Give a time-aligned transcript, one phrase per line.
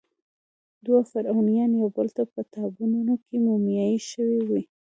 [0.85, 4.59] دوه فرعونیان یوبل ته په تابوتونو کې مومیایي شوي وو.